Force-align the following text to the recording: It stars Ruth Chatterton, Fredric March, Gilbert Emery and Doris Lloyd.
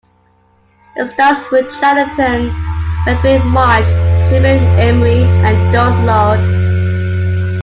It 0.95 1.09
stars 1.11 1.45
Ruth 1.51 1.79
Chatterton, 1.79 2.49
Fredric 3.03 3.45
March, 3.45 3.85
Gilbert 4.27 4.57
Emery 4.79 5.21
and 5.21 5.71
Doris 5.71 5.95
Lloyd. 5.97 7.51